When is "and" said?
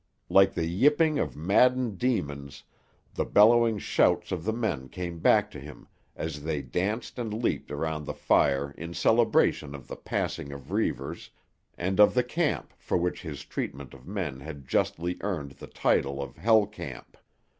7.19-7.31, 11.77-11.99